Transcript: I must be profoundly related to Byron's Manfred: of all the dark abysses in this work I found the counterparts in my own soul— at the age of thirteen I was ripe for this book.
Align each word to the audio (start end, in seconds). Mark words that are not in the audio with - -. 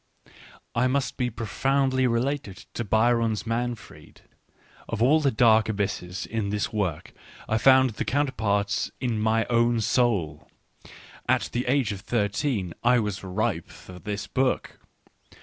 I 0.73 0.87
must 0.87 1.15
be 1.15 1.29
profoundly 1.29 2.07
related 2.07 2.65
to 2.73 2.83
Byron's 2.83 3.45
Manfred: 3.45 4.21
of 4.89 4.99
all 4.99 5.19
the 5.19 5.29
dark 5.29 5.69
abysses 5.69 6.25
in 6.25 6.49
this 6.49 6.73
work 6.73 7.13
I 7.47 7.59
found 7.59 7.91
the 7.91 8.03
counterparts 8.03 8.89
in 8.99 9.19
my 9.19 9.45
own 9.45 9.79
soul— 9.79 10.47
at 11.29 11.49
the 11.51 11.67
age 11.67 11.91
of 11.91 12.01
thirteen 12.01 12.73
I 12.83 12.97
was 12.97 13.23
ripe 13.23 13.69
for 13.69 13.99
this 13.99 14.25
book. 14.25 14.79